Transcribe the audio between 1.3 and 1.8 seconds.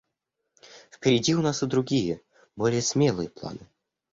у нас и